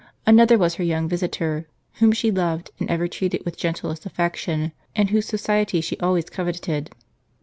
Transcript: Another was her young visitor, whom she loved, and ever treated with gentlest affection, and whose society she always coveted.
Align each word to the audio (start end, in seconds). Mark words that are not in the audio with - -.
Another 0.25 0.57
was 0.57 0.73
her 0.81 0.83
young 0.83 1.07
visitor, 1.07 1.67
whom 1.99 2.11
she 2.11 2.31
loved, 2.31 2.71
and 2.79 2.89
ever 2.89 3.07
treated 3.07 3.45
with 3.45 3.55
gentlest 3.55 4.03
affection, 4.03 4.71
and 4.95 5.11
whose 5.11 5.27
society 5.27 5.79
she 5.79 5.95
always 5.99 6.27
coveted. 6.27 6.89